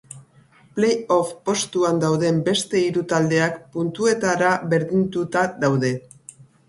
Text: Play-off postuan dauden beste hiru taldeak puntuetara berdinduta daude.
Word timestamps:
Play-off 0.77 1.33
postuan 1.49 2.01
dauden 2.03 2.41
beste 2.47 2.81
hiru 2.87 3.03
taldeak 3.13 3.59
puntuetara 3.77 4.55
berdinduta 4.73 5.45
daude. 5.67 5.93